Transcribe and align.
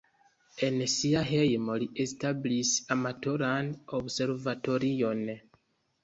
En 0.67 0.77
sia 0.91 1.19
hejmo 1.31 1.73
li 1.83 1.87
establis 2.03 2.71
amatoran 2.95 3.69
observatorion. 3.99 5.23